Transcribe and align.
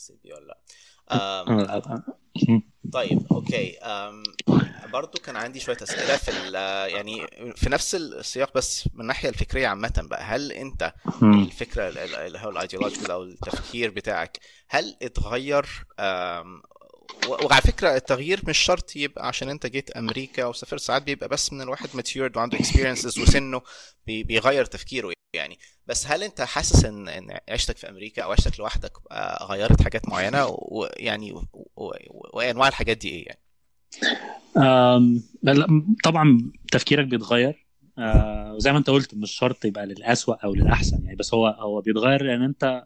حسيت 0.00 0.20
بيه 0.24 0.34
ولا 0.34 0.46
لأ. 0.46 2.02
طيب 2.92 3.26
أوكي. 3.32 3.78
برضو 4.92 5.18
كان 5.18 5.36
عندي 5.36 5.60
شوية 5.60 5.76
أسئلة 5.82 6.16
في 6.16 6.30
يعني 6.94 7.26
في 7.56 7.70
نفس 7.70 7.94
السياق 7.94 8.54
بس 8.54 8.88
من 8.94 9.00
الناحية 9.00 9.28
الفكرية 9.28 9.68
عامة 9.68 9.92
بقى 10.10 10.22
هل 10.22 10.52
أنت 10.52 10.92
الفكرة 11.22 11.88
اللي 11.88 12.38
هو 12.38 12.50
ال 12.50 12.55
ideological 12.55 13.10
أو 13.10 13.22
التفكير 13.22 13.90
بتاعك 13.90 14.38
هل 14.68 14.96
اتغير 15.02 15.66
وعلى 17.28 17.62
فكرة 17.62 17.96
التغيير 17.96 18.40
مش 18.48 18.58
شرط 18.58 18.96
يبقى 18.96 19.28
عشان 19.28 19.48
أنت 19.48 19.66
جيت 19.66 19.90
أمريكا 19.90 20.44
وسافرت 20.44 20.80
ساعات 20.80 21.02
بيبقى 21.02 21.28
بس 21.28 21.52
من 21.52 21.60
الواحد 21.60 21.88
matured 21.94 22.36
وعنده 22.36 22.58
experiences 22.58 23.18
وسنه 23.18 23.62
بيغير 24.06 24.64
تفكيره. 24.64 25.12
يعني 25.34 25.58
بس 25.86 26.06
هل 26.06 26.22
أنت 26.22 26.40
حاسس 26.40 26.84
إن 26.84 27.08
إن 27.08 27.38
عيشتك 27.48 27.76
في 27.76 27.88
أمريكا 27.88 28.22
أو 28.22 28.30
عيشتك 28.30 28.60
لوحدك 28.60 28.92
غيرت 29.42 29.82
حاجات 29.82 30.08
معينة 30.08 30.46
ويعني 30.58 31.34
وأنواع 32.34 32.68
الحاجات 32.68 32.96
دي 32.96 33.08
إيه 33.08 33.26
يعني؟ 33.26 33.40
طبعا 36.04 36.50
تفكيرك 36.72 37.06
بيتغير 37.06 37.66
وزي 38.54 38.72
ما 38.72 38.78
أنت 38.78 38.90
قلت 38.90 39.14
مش 39.14 39.30
شرط 39.30 39.64
يبقى 39.64 39.86
للأسوأ 39.86 40.34
أو 40.34 40.54
للأحسن 40.54 41.04
يعني 41.04 41.16
بس 41.16 41.34
هو 41.34 41.46
هو 41.46 41.80
بيتغير 41.80 42.22
لأن 42.22 42.42
أنت 42.42 42.84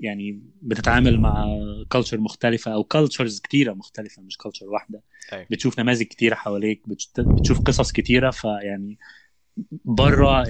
يعني 0.00 0.42
بتتعامل 0.62 1.20
مع 1.20 1.46
culture 1.88 2.18
مختلفة 2.20 2.74
أو 2.74 2.84
cultures 2.84 3.40
كتيرة 3.40 3.72
مختلفة 3.72 4.22
مش 4.22 4.36
culture 4.38 4.66
واحدة 4.70 5.02
أيوة. 5.32 5.46
بتشوف 5.50 5.78
نماذج 5.78 6.02
كتيرة 6.02 6.34
حواليك 6.34 6.82
بتشوف 7.18 7.60
قصص 7.60 7.92
كتيرة 7.92 8.30
فيعني 8.30 8.98
بره 9.84 10.42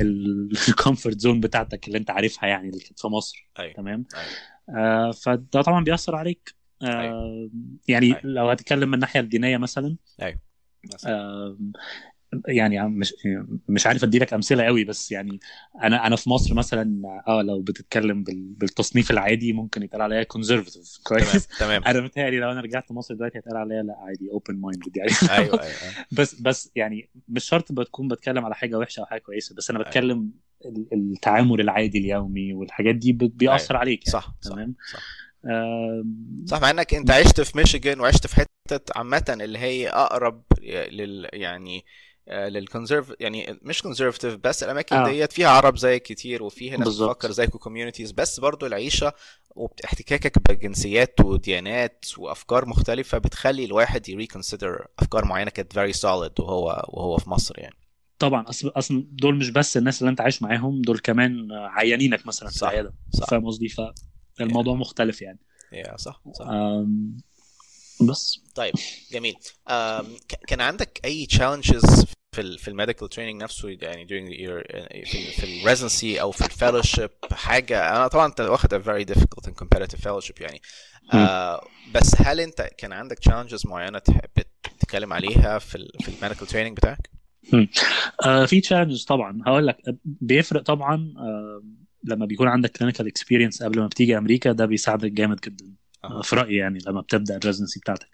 ال 0.69 0.75
comfort 0.75 1.19
zone 1.20 1.41
بتاعتك 1.41 1.87
اللي 1.87 1.98
انت 1.98 2.10
عارفها 2.10 2.48
يعني 2.48 2.69
اللي 2.69 2.80
كانت 2.80 3.01
في 3.01 3.09
مصر 3.09 3.48
أيوة. 3.59 3.73
تمام 3.73 4.05
أيوة. 4.15 4.79
آه 4.83 5.10
فده 5.10 5.62
طبعا 5.62 5.84
بيأثر 5.84 6.16
عليك 6.16 6.55
آه 6.83 7.01
أيوة. 7.01 7.51
يعني 7.88 8.07
أيوة. 8.07 8.20
لو 8.24 8.51
هتتكلم 8.51 8.88
من 8.88 8.95
الناحية 8.95 9.20
الدينية 9.20 9.57
مثلا 9.57 9.96
أيوه 10.23 10.38
آه 11.07 11.57
يعني 12.49 12.88
مش 12.88 13.15
مش 13.69 13.87
عارف 13.87 14.05
ادي 14.05 14.19
لك 14.19 14.33
أمثلة 14.33 14.65
قوي 14.65 14.85
بس 14.85 15.13
يعني 15.13 15.41
أنا 15.83 16.07
أنا 16.07 16.16
في 16.16 16.30
مصر 16.30 16.55
مثلا 16.55 17.02
آه 17.29 17.43
لو 17.43 17.63
بتتكلم 17.63 18.25
بالتصنيف 18.29 19.11
العادي 19.11 19.52
ممكن 19.52 19.83
يتقال 19.83 20.02
عليا 20.02 20.23
conservative 20.23 20.98
كويس. 21.07 21.47
تمام 21.47 21.83
أنا 21.87 22.01
متهيألي 22.01 22.41
لو 22.41 22.53
أنا 22.53 22.60
رجعت 22.60 22.93
مصر 22.93 23.15
دلوقتي 23.15 23.38
هيتقال 23.38 23.57
عليا 23.57 23.83
لا 23.83 23.97
عادي 23.99 24.30
open 24.30 24.60
minded 24.60 24.96
يعني. 24.97 25.10
أيوه 25.30 25.63
أيوه. 25.63 25.75
بس 26.19 26.41
بس 26.41 26.71
يعني 26.77 27.09
مش 27.29 27.45
شرط 27.45 27.73
بتكون 27.73 28.09
بتكلم 28.09 28.45
على 28.45 28.55
حاجة 28.55 28.79
وحشة 28.79 29.01
أو 29.01 29.07
حاجة 29.07 29.21
كويسة 29.21 29.55
بس 29.55 29.71
أنا 29.71 29.79
بتكلم 29.79 30.30
التعامل 30.93 31.60
العادي 31.60 31.99
اليومي 31.99 32.55
والحاجات 32.55 32.95
دي 32.95 33.13
بيأثر 33.13 33.77
عليك 33.77 34.07
يعني. 34.07 34.13
صح 34.13 34.35
تمام؟ 34.43 34.75
صح. 34.93 35.03
آم... 35.47 36.45
صح 36.47 36.60
مع 36.63 36.71
إنك 36.71 36.95
أنت 36.95 37.10
عشت 37.10 37.41
في 37.41 37.59
ميشيغان 37.59 38.01
وعشت 38.01 38.27
في 38.27 38.37
حتة 38.37 38.99
عامة 38.99 39.37
اللي 39.41 39.59
هي 39.59 39.88
أقرب 39.88 40.43
لل 40.63 41.29
يعني 41.33 41.85
لل 42.32 42.50
conserv 42.50 43.12
يعني 43.21 43.59
مش 43.63 43.83
conservative 43.82 44.35
بس 44.35 44.63
الأماكن 44.63 44.97
آه. 44.97 45.09
ديت 45.09 45.33
فيها 45.33 45.49
عرب 45.49 45.77
زيك 45.77 46.02
كتير 46.02 46.43
وفيها 46.43 46.77
ناس. 46.77 46.88
بتفكر 46.88 47.30
زيك 47.30 47.55
و 47.54 47.59
communities 47.59 48.12
بس 48.13 48.41
برضو 48.41 48.66
العيشة 48.66 49.13
واحتكاكك 49.51 50.51
بجنسيات 50.51 51.21
وديانات 51.21 52.05
وأفكار 52.19 52.66
مختلفة 52.66 53.19
بتخلي 53.19 53.65
الواحد 53.65 54.09
ي 54.09 54.16
reconsider 54.16 54.87
أفكار 54.99 55.25
معينة 55.25 55.51
كانت 55.51 55.73
very 55.73 55.93
solid 55.93 56.40
وهو 56.41 56.85
وهو 56.88 57.19
في 57.19 57.30
مصر 57.30 57.59
يعني. 57.59 57.77
طبعا 58.19 58.49
اصل 58.49 58.69
أصلا 58.69 59.07
دول 59.10 59.35
مش 59.37 59.51
بس 59.51 59.77
الناس 59.77 60.03
اللي 60.03 60.10
أنت 60.10 60.21
عايش 60.21 60.43
معاهم 60.43 60.83
دول 60.83 60.99
كمان 60.99 61.49
عيانينك 61.53 62.27
مثلا 62.27 62.49
في 62.49 62.59
صح. 62.59 62.69
العيادة. 62.69 62.95
صح. 63.13 63.27
فاهم 63.27 63.47
قصدي؟ 63.47 63.69
فالموضوع 64.38 64.75
مختلف 64.75 65.22
يعني. 65.22 65.38
يا 65.72 65.97
صح 65.97 66.22
صح. 66.33 66.47
آم... 66.47 67.16
بس. 68.00 68.41
طيب 68.55 68.75
جميل. 69.12 69.34
um, 69.69 70.06
كان 70.47 70.60
عندك 70.60 71.00
أي 71.05 71.27
challenges 71.33 72.05
في 72.33 72.59
في 72.59 72.69
ال 72.69 72.73
medical 72.73 73.09
training 73.09 73.43
نفسه 73.43 73.69
يعني 73.69 74.06
during 74.06 74.31
your 74.31 74.72
في 75.10 75.32
في 75.32 75.60
ال 75.62 75.68
residency 75.68 76.20
أو 76.20 76.31
في 76.31 76.44
ال 76.44 76.53
fellowship 76.53 77.34
حاجة. 77.34 77.97
أنا 77.97 78.09
طبعا 78.09 78.26
أنت 78.26 78.41
واخد 78.41 78.75
a 78.75 78.84
very 78.84 79.15
difficult 79.15 79.47
and 79.47 79.54
competitive 79.65 80.00
fellowship 80.00 80.41
يعني. 80.41 80.60
uh, 81.12 81.65
بس 81.94 82.15
هل 82.21 82.41
أنت 82.41 82.69
كان 82.78 82.92
عندك 82.92 83.19
challenges 83.28 83.66
معينة 83.66 83.98
تحب 83.98 84.31
تتكلم 84.81 85.12
عليها 85.12 85.59
في 85.59 85.75
ال 85.75 85.91
في 86.00 86.09
ال 86.08 86.13
medical 86.13 86.47
training 86.47 86.76
بتاعك؟ 86.76 87.10
آه 88.25 88.44
في 88.44 88.60
challenges 88.60 89.04
طبعا. 89.04 89.42
هقول 89.47 89.66
لك 89.66 89.76
بيفرق 90.04 90.62
طبعا 90.62 91.15
آه 91.19 91.62
لما 92.04 92.26
بيكون 92.26 92.48
عندك 92.48 92.71
clinical 92.70 93.06
experience 93.06 93.62
قبل 93.62 93.81
ما 93.81 93.87
بتيجي 93.87 94.19
أمريكا 94.19 94.53
ده 94.53 94.66
بيساعدك 94.66 95.12
جامد 95.12 95.41
جدا. 95.41 95.75
آه. 96.04 96.22
في 96.22 96.37
رأيي 96.37 96.56
يعني 96.56 96.78
لما 96.87 97.00
بتبدأ 97.00 97.37
ال 97.36 97.41
residency 97.41 97.80
بتاعتك. 97.81 98.09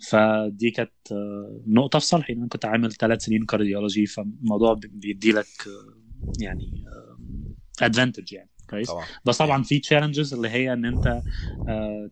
فدي 0.00 0.70
كانت 0.70 0.90
نقطة 1.66 1.98
في 1.98 2.06
صالحي 2.06 2.32
أنا 2.32 2.48
كنت 2.48 2.64
عامل 2.64 2.92
ثلاث 2.92 3.24
سنين 3.24 3.44
cardiology 3.44 4.06
فالموضوع 4.06 4.74
بيدي 4.74 5.32
لك 5.32 5.46
يعني 6.40 6.84
advantage 7.82 8.32
يعني 8.32 8.50
كويس؟ 8.70 8.88
طبعا. 8.88 9.04
بس 9.24 9.38
طبعا 9.38 9.62
في 9.62 9.78
challenges 9.78 10.34
اللي 10.34 10.48
هي 10.48 10.72
إن 10.72 10.84
أنت 10.84 11.22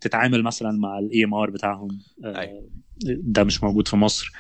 تتعامل 0.01 0.43
مثلا 0.43 0.71
مع 0.71 0.99
ال 0.99 1.25
EMR 1.25 1.51
بتاعهم 1.51 1.99
أيوة. 2.25 2.71
ده 3.07 3.45
مش 3.45 3.65
موجود 3.65 3.89
في 3.89 3.97
مصر. 3.97 4.33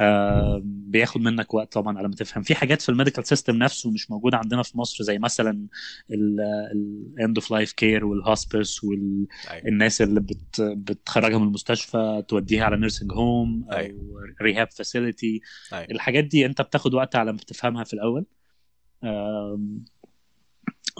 آه 0.00 0.60
بياخد 0.64 1.20
منك 1.20 1.54
وقت 1.54 1.72
طبعا 1.72 1.98
على 1.98 2.08
ما 2.08 2.14
تفهم 2.14 2.42
في 2.42 2.54
حاجات 2.54 2.82
في 2.82 2.88
ال 2.88 2.93
medical 2.93 3.26
system 3.26 3.56
نفسه 3.56 3.90
مش 3.90 4.10
موجودة 4.10 4.36
عندنا 4.36 4.62
في 4.62 4.78
مصر 4.78 5.04
زي 5.04 5.18
مثلا 5.18 5.66
ال 6.10 6.42
end 6.42 7.38
of 7.38 7.50
life 7.50 7.72
care 7.72 8.04
وال 8.04 8.22
hospice 8.22 8.84
والناس 8.84 10.02
اللي 10.02 10.20
بت 10.20 10.60
بتخرجها 10.60 11.38
من 11.38 11.46
المستشفى 11.46 12.22
توديها 12.28 12.64
على 12.64 12.76
nursing 12.76 13.12
home 13.12 13.66
أو 13.72 13.76
أيوة. 13.78 14.34
rehab 14.42 14.70
facility 14.70 15.40
أيوة. 15.72 15.86
الحاجات 15.90 16.24
دي 16.24 16.46
أنت 16.46 16.62
بتاخد 16.62 16.94
وقت 16.94 17.16
على 17.16 17.32
ما 17.32 17.38
تفهمها 17.38 17.84
في 17.84 17.94
الأول 17.94 18.26
آه 19.04 19.60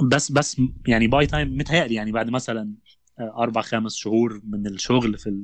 بس 0.03 0.33
بس 0.33 0.61
يعني 0.87 1.07
by 1.07 1.27
time 1.27 1.57
متهيألي 1.57 1.95
يعني 1.95 2.13
بعد 2.13 2.31
مثلا 2.31 2.75
أربع 3.21 3.63
خمس 3.63 3.95
شهور 3.95 4.41
من 4.45 4.67
الشغل 4.67 5.19
في 5.19 5.43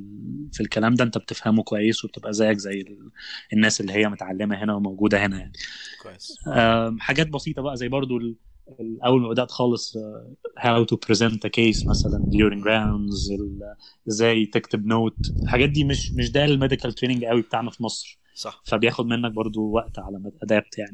في 0.51 0.61
الكلام 0.63 0.95
ده 0.95 1.03
أنت 1.03 1.17
بتفهمه 1.17 1.63
كويس 1.63 2.05
وبتبقى 2.05 2.33
زيك 2.33 2.57
زي 2.57 2.85
الناس 3.53 3.81
اللي 3.81 3.93
هي 3.93 4.09
متعلمة 4.09 4.55
هنا 4.63 4.73
وموجودة 4.75 5.25
هنا 5.25 5.39
يعني. 5.39 5.53
كويس. 6.01 6.39
حاجات 6.99 7.27
بسيطة 7.27 7.61
بقى 7.61 7.77
زي 7.77 7.87
برضو 7.87 8.19
أول 9.05 9.21
ما 9.21 9.29
بدأت 9.29 9.51
خالص 9.51 9.97
how 10.59 10.85
to 10.85 10.97
present 11.07 11.37
a 11.45 11.49
case 11.49 11.87
مثلا 11.87 12.29
during 12.33 12.63
rounds 12.65 13.41
إزاي 14.07 14.45
تكتب 14.45 14.85
note 14.85 15.31
الحاجات 15.43 15.69
دي 15.69 15.83
مش 15.83 16.15
مش 16.15 16.31
ده 16.31 16.45
ال 16.45 16.51
medical 16.51 16.93
training 16.93 17.25
قوي 17.25 17.41
بتاعنا 17.41 17.71
في 17.71 17.83
مصر. 17.83 18.19
صح. 18.35 18.61
فبياخد 18.65 19.05
منك 19.05 19.31
برضو 19.31 19.71
وقت 19.71 19.99
على 19.99 20.19
ما 20.19 20.29
ت 20.29 20.37
adapt 20.37 20.77
يعني. 20.77 20.93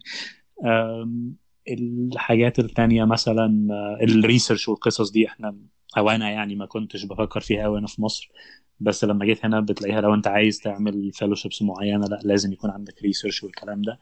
الحاجات 1.74 2.59
التانية 2.59 3.06
مثلا 3.06 3.68
ال 4.02 4.09
research 4.09 4.70
والقصص 4.69 5.12
دي 5.12 5.28
إحنا 5.28 5.56
أو 5.97 6.09
أنا 6.09 6.31
يعني 6.31 6.56
ما 6.56 6.66
كنتش 6.66 7.03
بفكر 7.03 7.40
فيها 7.40 7.63
قوي 7.63 7.80
أنا 7.80 7.88
في 7.88 8.02
مصر. 8.02 8.31
بس 8.80 9.03
لما 9.03 9.25
جيت 9.25 9.46
هنا 9.46 9.59
بتلاقيها 9.59 10.02
لو 10.02 10.13
أنت 10.13 10.28
عايز 10.28 10.59
تعمل 10.59 11.12
fellowships 11.14 11.62
معينة 11.62 12.08
لأ 12.08 12.19
لازم 12.24 12.53
يكون 12.53 12.69
عندك 12.69 13.02
research 13.03 13.44
والكلام 13.44 13.81
ده. 13.81 14.00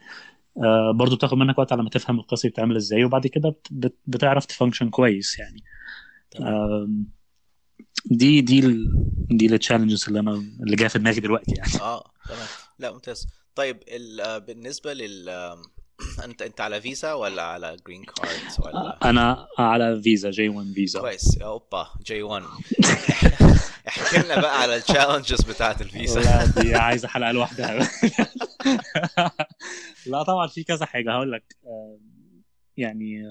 آه 0.58 0.92
برضو 0.92 1.16
بتاخد 1.16 1.38
منك 1.38 1.58
وقت 1.60 1.72
على 1.72 1.84
ما 1.84 1.90
تفهم 1.90 2.20
القصة 2.20 2.50
بتعمل 2.50 2.76
إزاي 2.76 3.04
وبعد 3.04 3.28
كده 3.28 3.56
بت 3.72 3.96
بتعرف 4.08 4.46
ت 4.46 4.51
function 4.51 4.90
كويس 4.90 5.40
يعني. 5.40 5.64
آه 6.42 6.90
دي 8.06 8.42
دي 8.42 8.60
ال 8.60 9.06
دي 9.30 9.46
ال 9.46 9.51
challenges 9.51 10.06
اللي 10.08 10.20
أنا 10.20 10.32
اللي 10.64 10.76
جاية 10.76 10.88
في 10.88 11.00
دماغي 11.00 11.20
دلوقتي 11.20 11.52
يعني. 11.58 11.82
آه 11.82 12.12
تمام. 12.28 12.48
لا 12.80 12.92
ممتاز. 12.92 13.28
طيب 13.56 13.78
بالنسبة 14.48 14.94
لل 14.94 15.30
انت 16.26 16.42
أنت 16.42 16.62
على 16.62 16.82
فيزا 16.82 17.14
ولا 17.14 17.42
على 17.44 17.78
green 17.88 18.04
card 18.04 18.66
ولا؟ 18.66 18.98
أنا 19.10 19.48
على 19.60 20.02
فيزا 20.02 20.32
J1 20.32 20.50
visa. 20.50 21.00
كويس. 21.00 21.38
أوبا 21.42 21.88
J1 22.06 22.44
احكي 23.88 24.18
لنا 24.26 24.42
بقى 24.42 24.62
على 24.62 24.76
ال 24.76 24.82
challenges 24.82 25.42
بتاعت 25.42 25.82
الفيزا. 25.82 26.20
لا 26.20 26.46
دي 26.62 26.76
عايزه 26.76 27.08
حلقه 27.08 27.32
لوحدها. 27.32 27.80
لا 30.08 30.24
طبعا 30.24 30.48
في 30.48 30.64
كذا 30.64 30.86
حاجة. 30.86 31.12
هقول 31.12 31.32
لك 31.32 31.44
يعني 32.78 33.24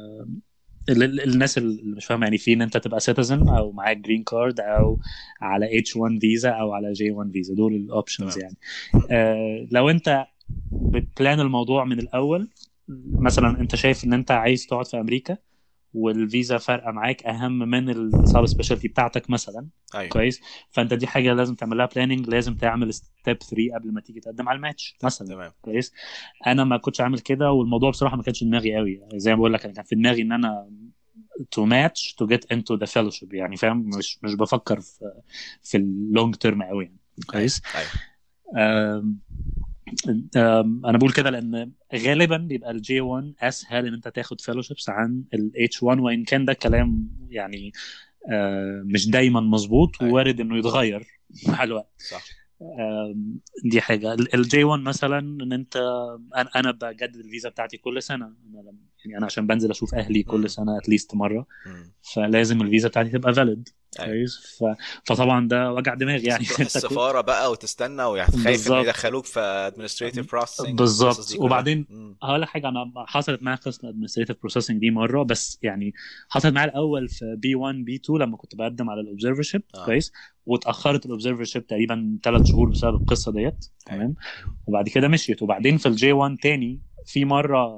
الناس 1.24 1.58
اللي 1.58 1.82
مش 1.96 2.04
فاهمة 2.06 2.26
يعني 2.26 2.38
في 2.38 2.52
إن 2.52 2.62
أنت 2.62 2.76
تبقى 2.76 3.00
citizen 3.00 3.48
أو 3.48 3.72
معاك 3.72 3.96
green 3.96 4.24
card 4.24 4.60
أو 4.60 5.00
على 5.40 5.78
H 5.78 5.96
1 5.96 6.18
فيزا 6.20 6.50
أو 6.50 6.72
على 6.72 6.92
J 6.92 7.10
1 7.10 7.30
فيزا. 7.32 7.54
دول 7.54 7.74
ال 7.74 7.82
options 7.82 8.38
يعني. 8.38 8.56
آه 9.10 9.66
لو 9.70 9.90
أنت 9.90 10.26
بت 10.90 11.07
plan 11.07 11.40
الموضوع 11.40 11.84
من 11.84 11.98
الأول. 11.98 12.48
مثلا 13.18 13.60
أنت 13.60 13.76
شايف 13.76 14.04
إن 14.04 14.12
أنت 14.12 14.30
عايز 14.30 14.66
تقعد 14.66 14.86
في 14.86 15.00
أمريكا 15.00 15.36
والفيزا 15.94 16.58
فارقة 16.58 16.90
معاك 16.90 17.26
أهم 17.26 17.58
من 17.58 17.90
ال 17.90 18.46
subspecialty 18.46 18.88
بتاعتك 18.88 19.30
مثلا. 19.30 19.66
أيوة. 19.94 20.08
كويس؟ 20.08 20.40
فأنت 20.70 20.94
دي 20.94 21.06
حاجة 21.06 21.32
لازم 21.32 21.54
تعمل 21.54 21.76
لها 21.76 21.86
planning 21.86 22.28
لازم 22.28 22.54
تعمل 22.54 22.94
step 22.94 23.38
3 23.38 23.74
قبل 23.74 23.92
ما 23.92 24.00
تيجي 24.00 24.20
تقدم 24.20 24.48
على 24.48 24.56
الماتش 24.56 24.96
مثلا. 25.04 25.28
تمام. 25.28 25.52
كويس؟ 25.62 25.92
أنا 26.46 26.64
ما 26.64 26.76
كنتش 26.76 27.00
عامل 27.00 27.18
كده 27.18 27.50
والموضوع 27.52 27.90
بصراحة 27.90 28.16
ما 28.16 28.22
كانش 28.22 28.44
دماغي 28.44 28.76
قوي. 28.76 29.02
زي 29.14 29.30
ما 29.30 29.36
بقول 29.36 29.52
لك 29.52 29.64
أنا 29.64 29.74
كان 29.74 29.84
في 29.84 29.94
دماغي 29.94 30.22
إن 30.22 30.32
أنا 30.32 30.70
to 31.58 31.62
match 31.62 32.14
to 32.22 32.26
get 32.26 32.56
into 32.56 32.78
the 32.78 32.86
fellowship. 32.92 33.28
يعني 33.34 33.56
فاهم؟ 33.56 33.78
مش 33.98 34.18
مش 34.24 34.34
بفكر 34.34 34.80
في 34.80 35.12
في 35.62 35.76
ال 35.76 35.88
long 35.88 36.34
term 36.34 36.62
قوي 36.62 36.84
يعني. 36.84 36.98
كويس؟ 37.26 37.62
آم، 38.56 38.60
آم، 38.60 39.18
أنا 40.84 40.98
بقول 40.98 41.12
كده 41.12 41.30
لأن 41.30 41.72
غالبا 41.94 42.36
بيبقى 42.36 42.70
ال 42.70 42.85
J 42.85 43.00
1 43.00 43.32
أسهل 43.40 43.86
إن 43.86 43.94
أنت 43.94 44.08
تاخد 44.08 44.40
fellowships 44.40 44.88
عن 44.88 45.22
ال 45.34 45.58
H 45.58 45.82
1 45.82 45.98
وإن 46.00 46.24
كان 46.24 46.44
ده 46.44 46.52
كلام 46.52 47.08
يعني 47.30 47.72
مش 48.84 49.08
دايما 49.10 49.40
مظبوط 49.40 50.02
أيوة. 50.02 50.12
ووارد 50.12 50.40
إنه 50.40 50.58
يتغير 50.58 51.06
مع 51.48 51.62
الوقت 51.64 51.92
صح 52.10 52.24
دي 53.64 53.80
حاجة 53.80 54.12
ال 54.34 54.49
J 54.49 54.64
1 54.64 54.82
مثلا 54.82 55.18
إن 55.18 55.52
أنت 55.52 55.76
أنا 56.36 56.50
أنا 56.56 56.70
بجدد 56.70 57.16
الفيزا 57.16 57.48
بتاعتي 57.48 57.76
كل 57.76 58.02
سنة 58.02 58.26
أنا 58.26 58.72
يعني 59.04 59.18
أنا 59.18 59.26
عشان 59.26 59.46
بنزل 59.46 59.70
أشوف 59.70 59.94
أهلي. 59.94 60.22
كل 60.22 60.50
سنة 60.50 60.78
at 60.78 60.89
least 60.89 61.14
مرة. 61.14 61.46
فلازم 62.14 62.62
الفيزا 62.62 62.88
بتاعتي 62.88 63.10
تبقى 63.10 63.34
valid. 63.34 63.68
كويس. 64.04 64.58
ف... 64.60 64.64
فطبعا 65.04 65.48
ده 65.48 65.72
وجع 65.72 65.94
دماغ 65.94 66.24
يعني. 66.24 66.44
تروح 66.44 66.60
السفارة 66.70 67.20
بقى 67.20 67.50
وتستنى 67.50 68.04
وخايف 68.04 68.72
ان. 68.72 68.76
يدخلوك 68.76 69.24
في 69.26 69.72
administrative 69.76 70.24
processing. 70.24 70.70
بالظبط. 70.70 71.34
وبعدين. 71.38 71.86
هقول 72.22 72.42
لك 72.42 72.48
حاجة 72.48 72.68
أنا 72.68 72.92
حصلت 73.06 73.42
معايا 73.42 73.58
قصة 73.58 73.80
ال 73.84 73.88
administrative 73.88 74.36
processing 74.40 74.80
دي 74.80 74.90
مرة 74.90 75.22
بس 75.22 75.58
يعني 75.62 75.94
حصلت 76.28 76.54
معايا 76.54 76.68
الأول 76.68 77.08
في 77.08 77.36
B 77.38 77.54
1 77.54 77.74
B 77.74 77.94
2 78.04 78.18
لما 78.20 78.36
كنت 78.36 78.54
بقدم 78.54 78.90
على 78.90 79.00
ال 79.00 79.42
observership 79.42 79.62
آه. 79.74 79.84
كويس. 79.84 80.12
واتأخرت 80.46 81.06
ال 81.06 81.44
observership 81.44 81.66
تقريبا 81.66 82.18
ثلاث 82.22 82.46
شهور 82.46 82.68
بسبب 82.68 82.94
القصة 82.94 83.32
ديت. 83.32 83.66
تمام. 83.86 84.14
وبعد 84.66 84.88
كده 84.88 85.08
مشيت. 85.08 85.42
وبعدين 85.42 85.76
في 85.78 85.86
ال 85.86 85.99
J 85.99 86.12
1 86.12 86.36
تاني 86.42 86.80
في 87.06 87.24
مرة 87.24 87.76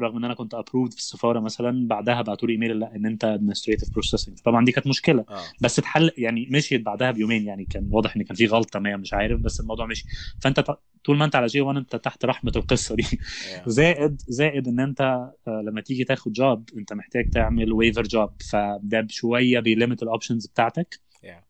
رغم 0.00 0.16
إن 0.16 0.24
أنا 0.24 0.34
كنت 0.34 0.54
approved 0.54 0.92
في 0.92 0.98
السفارة 0.98 1.40
مثلا 1.40 1.88
بعدها 1.88 2.22
بعتوا 2.22 2.48
لي 2.48 2.52
ايميل 2.54 2.78
لا 2.80 2.96
إن 2.96 3.06
أنت 3.06 3.24
administrative 3.24 3.92
processing 3.92 4.38
طبعا 4.38 4.64
دي 4.64 4.72
كانت 4.72 4.86
مشكلة. 4.86 5.24
آه. 5.28 5.42
بس 5.60 5.78
اتحل 5.78 6.10
يعني 6.18 6.48
مشيت 6.50 6.80
بعدها 6.82 7.10
بيومين 7.10 7.46
يعني 7.46 7.64
كان 7.64 7.88
واضح 7.90 8.16
إن 8.16 8.22
كان 8.22 8.36
في 8.36 8.46
غلطة 8.46 8.78
ما 8.80 8.96
مش 8.96 9.14
عارف 9.14 9.40
بس 9.40 9.60
الموضوع 9.60 9.86
مشي. 9.86 10.06
فأنت 10.38 10.60
ت- 10.60 10.78
طول 11.04 11.16
ما 11.16 11.24
أنت 11.24 11.36
على 11.36 11.46
J 11.46 11.60
1 11.60 11.76
أنت 11.78 11.96
تحت 11.96 12.24
رحمة 12.24 12.52
القصة 12.56 12.94
دي. 12.96 13.02
Yeah. 13.02 13.68
زائد 13.78 14.22
زائد 14.28 14.68
إن 14.68 14.80
أنت 14.80 15.00
آه، 15.00 15.62
لما 15.66 15.80
تيجي 15.80 16.04
تاخد 16.04 16.32
job 16.32 16.68
أنت 16.76 16.92
محتاج 16.92 17.28
تعمل 17.30 17.72
waiver 17.72 18.02
job 18.02 18.30
فده 18.50 19.06
شوية 19.10 19.60
بي 19.60 19.72
limit 19.72 20.02
ال 20.02 20.07
options 20.07 20.46
بتاعتك. 20.46 21.00
Yeah. 21.26 21.48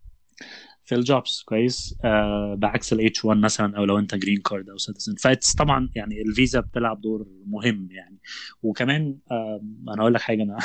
في 0.88 0.94
ال 0.94 1.04
jobs 1.04 1.42
كويس. 1.46 1.94
آه 2.04 2.54
بعكس 2.58 2.92
ال 2.92 3.08
H 3.08 3.24
1 3.24 3.40
مثلا 3.40 3.76
أو 3.76 3.84
لو 3.84 3.98
أنت 3.98 4.14
green 4.14 4.36
card 4.40 4.68
أو 4.70 4.76
citizen 4.78 5.14
ف 5.14 5.22
it's 5.22 5.54
طبعا 5.54 5.90
يعني 5.96 6.22
الفيزا 6.22 6.60
بتلعب 6.60 7.00
دور 7.00 7.26
مهم 7.46 7.88
يعني. 7.90 8.18
وكمان 8.62 9.16
آه 9.30 9.60
أنا 9.88 10.02
أقول 10.02 10.14
لك 10.14 10.20
حاجة 10.20 10.42
أنا 10.42 10.58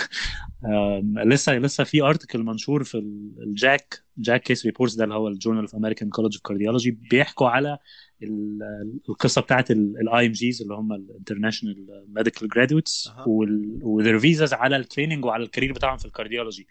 آه 0.66 1.02
لسه 1.26 1.58
لسه 1.58 1.84
في 1.84 2.02
article 2.02 2.44
منشور 2.44 2.84
في 2.84 2.98
ال- 2.98 3.32
ال 3.48 3.59
JACC 3.59 4.04
JACC 4.18 4.42
Case 4.44 4.66
Reports 4.66 4.96
ده 4.96 5.04
اللي 5.04 5.16
هو 5.16 5.28
ال 5.28 5.32
Journal 5.32 5.62
of 5.62 5.76
American 5.76 6.10
College 6.10 6.34
of 6.36 6.42
Cardiology 6.42 6.92
بيحكوا 6.92 7.50
على 7.50 7.78
ال- 8.24 9.00
القصة 9.10 9.42
بتاعت 9.42 9.72
ال 9.72 10.26
IMGs 10.26 10.62
اللي 10.62 10.74
هم 10.74 10.94
ال 10.94 11.02
international 11.02 12.06
medical 12.16 12.48
graduates 12.48 13.08
أها. 13.08 13.26
و 13.28 13.43
their 13.43 14.20
visas 14.20 14.54
على 14.54 14.76
ال 14.76 14.81
training 14.81 15.26
وعلى 15.26 15.44
ال 15.44 15.48
career 15.48 15.74
بتاعهم 15.74 15.98
في 15.98 16.06
ال 16.06 16.11
cardiology. 16.11 16.68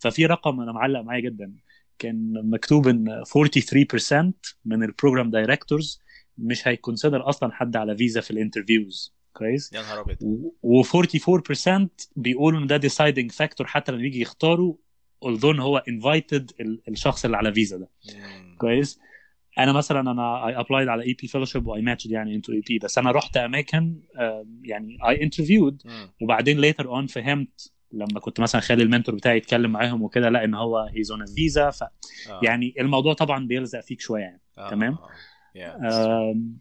ففي 0.00 0.26
رقم 0.26 0.60
أنا 0.60 0.72
معلق 0.72 1.00
معايا 1.00 1.20
جدا. 1.20 1.52
كان 1.98 2.32
مكتوب 2.44 2.88
إن 2.88 3.22
43% 3.24 4.32
من 4.64 4.82
ال 4.82 4.88
program 4.88 5.30
directors 5.30 6.00
مش 6.38 6.68
هي 6.68 6.80
consider 6.80 7.28
أصلا 7.28 7.52
حد 7.52 7.76
على 7.76 7.96
فيزا 7.96 8.20
في 8.20 8.30
ال 8.30 8.38
interviews 8.38 9.14
كويس؟ 9.32 9.72
يا 9.72 9.80
نهار 9.80 10.00
أبيض. 10.00 10.16
و 10.62 10.82
44% 10.82 11.88
بيقولوا 12.16 12.60
إن 12.60 12.66
ده 12.66 12.76
deciding 12.76 13.32
factor 13.32 13.66
حتى 13.66 13.92
لما 13.92 14.02
يجي 14.02 14.20
يختاروا 14.20 14.74
إن 15.24 15.60
هو 15.60 15.76
invited 15.76 16.52
الشخص 16.88 17.24
اللي 17.24 17.36
على 17.36 17.52
فيزا 17.52 17.76
ده. 17.76 17.90
كويس؟ 18.58 19.00
أنا 19.58 19.72
مثلا 19.72 20.00
أنا 20.00 20.48
I 20.48 20.60
applied 20.60 20.88
على 20.88 21.02
EP 21.02 21.12
fellowship 21.12 21.28
و 21.28 21.66
I 21.66 21.82
matched 21.82 22.10
يعني 22.10 22.34
into 22.34 22.52
EP 22.52 22.78
بس 22.78 22.98
أنا 22.98 23.10
رحت 23.10 23.36
أماكن 23.36 24.00
يعني 24.62 24.98
I 25.08 25.22
interviewed. 25.22 25.82
وبعدين 26.22 26.58
later 26.58 26.88
on 26.88 27.06
فهمت 27.06 27.72
لما 27.92 28.20
كنت 28.20 28.40
مثلا 28.40 28.60
خالي 28.60 28.82
ال 28.82 28.87
mentor 28.87 29.14
بتاعي 29.14 29.36
يتكلم 29.36 29.70
معاهم 29.72 30.02
وكده 30.02 30.28
لا 30.28 30.44
إن 30.44 30.54
هو 30.54 30.78
he's 30.78 31.10
on 31.10 31.26
visa 31.26 31.70
ف 31.70 31.82
آه. 31.82 32.40
يعني 32.42 32.74
الموضوع 32.80 33.12
طبعا 33.14 33.46
بيلزق 33.46 33.80
فيك 33.80 34.00
شوية 34.00 34.22
يعني 34.22 34.40
آه. 34.58 34.70
تمام. 34.70 34.92
آه. 34.92 35.08
Yeah. 35.58 35.94
آم، 35.94 36.58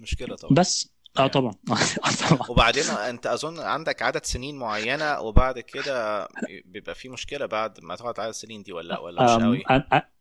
مشكلة 0.00 0.36
طبعا 0.36 0.54
بس 0.54 0.95
آه. 1.18 1.26
طبعا. 1.26 1.52
آه 1.70 2.28
طبعا. 2.30 2.50
وبعدين 2.50 2.82
انت 2.84 3.26
اظن 3.26 3.58
عندك 3.60 4.02
عدد 4.02 4.24
سنين 4.24 4.56
معينة 4.58 5.20
وبعد 5.20 5.58
كده 5.58 6.28
بيبقى 6.64 6.94
في 6.94 7.08
مشكلة 7.08 7.46
بعد 7.46 7.80
ما 7.82 7.96
تقعد 7.96 8.20
عدد 8.20 8.28
السنين 8.28 8.62
دي 8.62 8.72
ولا 8.72 8.98
ولا 8.98 9.36
مش 9.36 9.42
قوي؟ 9.42 9.62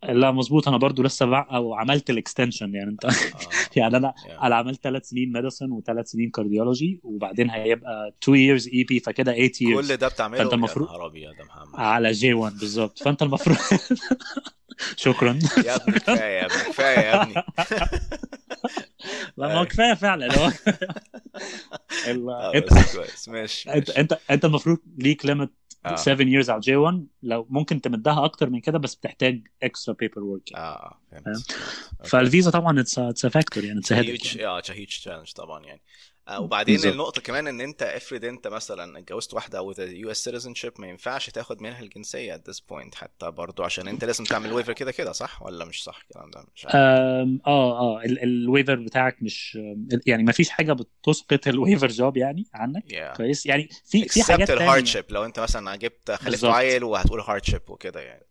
لا 0.03 0.31
مظبوط. 0.31 0.68
أنا 0.68 0.77
برضو 0.77 1.03
لسه 1.03 1.25
بع... 1.25 1.47
أو 1.51 1.74
عملت 1.74 2.09
ال 2.10 2.16
extension 2.16 2.75
يعني 2.75 2.89
أنت 2.89 3.06
آه. 3.06 3.12
يعني 3.75 3.97
أنا. 3.97 4.13
أنا 4.44 4.56
عملت 4.56 4.83
ثلاث 4.83 5.09
سنين 5.09 5.33
medicine 5.33 5.72
وثلاث 5.71 6.07
سنين 6.07 6.30
cardiology 6.30 7.00
وبعدين 7.03 7.50
هيبقى 7.50 8.13
2 8.24 8.38
years 8.59 8.74
EP 8.74 9.00
فكده 9.00 9.31
8 9.33 9.50
years. 9.50 9.88
كل 9.88 9.98
ده 9.98 10.07
بتعمله؟ 10.07 10.38
فأنت 10.44 10.53
المفروض- 10.53 11.15
يا 11.15 11.30
يا 11.39 11.44
محمد. 11.45 11.75
على 11.80 12.12
J 12.12 12.33
1 12.33 12.57
بالظبط. 12.57 13.00
فأنت 13.00 13.21
المفروض 13.21 13.57
شكرا. 14.95 15.39
يا 15.65 15.75
ابني 15.75 16.00
كفاية 16.00 16.39
يا 16.39 16.45
ابني 16.45 16.57
كفاية 16.63 17.00
يا 17.00 17.21
ابني. 17.24 17.33
لا 19.38 19.48
ما 19.56 19.64
كفاية 19.64 19.94
فعلا. 19.94 20.38
هو 20.38 20.52
ال- 22.08 22.30
آه، 22.30 22.54
انت 22.56 22.70
كويس. 22.96 23.30
ماشي 23.30 23.74
انت. 23.74 24.20
انت 24.32 24.46
المفروض 24.46 24.78
ليك 24.98 25.26
limit 25.25 25.50
آه. 25.86 25.96
7 25.96 26.26
years 26.26 26.50
على 26.50 26.60
J 26.60 26.75
1 26.76 27.08
لو 27.24 27.48
ممكن 27.50 27.82
تمدها 27.82 28.26
أكتر 28.26 28.50
من 28.50 28.60
كده 28.62 28.78
بس 28.80 28.96
بتحتاج 28.96 29.48
extra 29.63 29.94
paperwork 29.94 30.54
آه 30.56 31.00
فهمت. 31.12 31.52
فالفيزا 32.04 32.52
طبعا 32.52 32.80
it's 32.80 33.00
it's 33.00 33.25
factor 33.25 33.63
يعني 33.66 33.80
it's 33.80 33.94
huge 33.94 34.38
آه 34.42 34.62
huge 34.69 34.88
challenge 34.88 35.31
طبعا 35.32 35.66
يعني. 35.66 35.82
آه 35.82 36.14
وبعدين 36.39 36.75
بالظبط. 36.75 36.92
النقطة 36.94 37.22
كمان 37.22 37.48
إن 37.48 37.62
أنت 37.62 37.81
افرض 37.83 38.25
أنت 38.25 38.48
مثلا 38.48 39.00
اتجوزت 39.00 39.33
واحدة 39.33 39.72
with 39.74 39.75
a 39.77 40.06
US 40.10 40.18
citizenship 40.31 40.80
ما 40.80 40.88
ينفعش 40.88 41.30
تاخد 41.30 41.62
منها 41.62 41.80
الجنسية 41.80 42.36
at 42.36 42.51
this 42.51 42.57
point 42.57 42.95
حتى 42.95 43.31
برضو 43.31 43.63
عشان 43.63 43.88
أنت 43.88 44.06
لازم 44.06 44.24
تعمل 44.24 44.54
waiver 44.54 44.74
كده 44.74 44.92
كده 44.92 45.12
صح 45.12 45.42
ولا 45.42 45.66
مش 45.66 45.83
صح 45.83 46.00
الكلام 46.10 46.31
ده 46.31 46.45
مش 46.56 46.66
عارف 46.66 46.75
آه 46.75 47.38
آه 47.48 48.01
ال 48.06 48.16
waiver 48.16 48.75
بتاعك 48.75 49.18
مش 49.24 49.57
يعني 50.06 50.24
ما 50.24 50.31
فيش 50.31 50.50
حاجة 50.50 50.74
بتسقط 50.74 51.48
ال 51.48 51.53
waiver 51.53 51.88
job 51.88 52.18
يعني 52.18 52.45
عنك 52.54 52.83
yeah. 52.94 53.18
كويس 53.18 53.45
يعني 53.45 53.69
في 53.86 54.07
في 54.07 54.24
حاجات 54.24 54.50
ال 54.50 54.56
hardship 54.56 55.06
لو 55.10 55.25
أنت 55.25 55.39
مثلا 55.39 55.75
جبت 55.75 56.12
خلفت. 56.12 56.45
عيل 56.45 56.83
وهتقول 56.83 57.19
hardship 57.19 57.62
وكده 57.69 58.01
يعني 58.01 58.25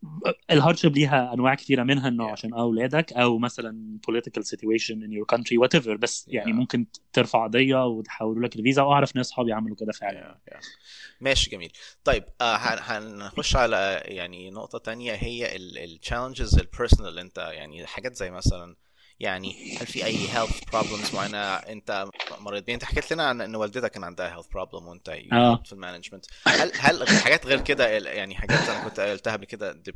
ال 0.51 0.56
hardship 0.56 0.97
ليها 0.97 1.35
أنواع 1.35 1.55
كتيرة 1.55 1.83
منها 1.83 2.09
إنه 2.09 2.25
Yeah. 2.29 2.31
عشان 2.33 2.55
اولادك 2.55 3.13
أو 3.13 3.39
مثلا 3.39 3.99
political 4.11 4.43
situation 4.43 4.95
in 4.95 5.11
your 5.19 5.37
country 5.37 5.57
whatever 5.65 5.89
بس 5.91 6.25
يعني 6.29 6.53
Yeah. 6.53 6.55
ممكن 6.55 6.87
ترفع 7.13 7.45
قضية 7.45 7.84
وتحولوا 7.87 8.47
لك 8.47 8.57
الفيزا 8.57 8.83
وأعرف 8.83 9.17
ناس 9.17 9.27
صحابي 9.27 9.53
عملوا 9.53 9.77
كده 9.77 9.93
فعلا. 9.93 10.39
Yeah, 10.51 10.53
yeah. 10.55 10.61
ماشي 11.21 11.51
جميل. 11.51 11.73
طيب 12.05 12.25
آه 12.41 12.57
هن- 12.57 13.21
هنخش 13.23 13.57
على 13.57 14.03
يعني 14.05 14.51
نقطة 14.51 14.79
تانية 14.79 15.13
هي 15.15 15.57
ال 15.57 15.66
challenges 15.66 16.59
ال 16.59 16.64
personal 16.64 17.09
اللي 17.09 17.21
انت 17.21 17.39
يعني 17.39 17.87
حاجات 17.87 18.15
زي 18.17 18.31
مثلا 18.31 18.77
يعني 19.21 19.77
هل 19.81 19.87
في 19.87 20.05
أي 20.05 20.17
health 20.29 20.71
problems 20.77 21.15
معينة؟ 21.15 21.39
انت 21.55 22.05
مريت 22.41 22.65
بيها؟ 22.67 22.75
انت 22.75 22.85
حكيت 22.85 23.13
لنا 23.13 23.27
عن 23.27 23.41
إن 23.41 23.55
والدتك 23.57 23.91
كان 23.91 24.05
عندها 24.05 24.37
health 24.37 24.47
problem 24.47 24.83
وانت 24.83 25.09
آه. 25.33 25.63
في 25.65 25.73
ال 25.73 25.78
management 25.78 26.27
هل 26.47 26.73
هل 26.81 27.09
حاجات 27.09 27.47
غير 27.47 27.61
كده 27.61 27.89
يعني 27.89 28.35
حاجات 28.35 28.69
أنا 28.69 28.85
كنت 28.85 29.01
قلتها 29.01 29.33
قبل 29.33 29.45
كده؟ 29.45 29.73